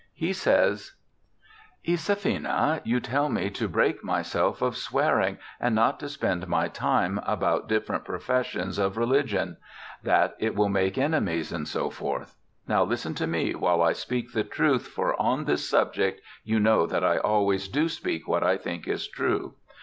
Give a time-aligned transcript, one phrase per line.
[0.15, 0.93] He says:
[1.43, 7.19] * Isaphaena, you tell me to break myself of swearing, and not to spend my time
[7.23, 9.57] about different professions of religion;
[10.01, 11.89] that it will make enemies, &c.
[12.67, 16.87] Now listen to me while I speak the truth, for on this subject you know
[16.87, 19.53] that I always do speak what I think is true.